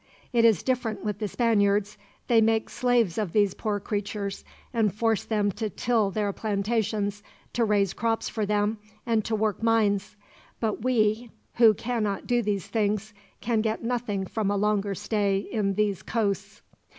[0.33, 1.95] It is different with the Spaniards
[2.27, 4.43] they make slaves of these poor creatures,
[4.73, 7.21] and force them to till their plantations,
[7.53, 10.15] to raise crops for them, and to work mines;
[10.59, 15.75] but we, who cannot do these things, can get nothing from a longer stay in
[15.75, 16.63] these coasts.